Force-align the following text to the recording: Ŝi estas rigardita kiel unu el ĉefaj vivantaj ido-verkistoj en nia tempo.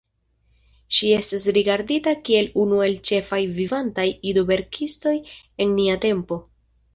Ŝi 0.99 1.09
estas 1.17 1.43
rigardita 1.57 2.13
kiel 2.29 2.49
unu 2.63 2.79
el 2.85 2.95
ĉefaj 3.09 3.39
vivantaj 3.59 4.07
ido-verkistoj 4.31 5.15
en 5.67 5.77
nia 5.83 6.01
tempo. 6.09 6.41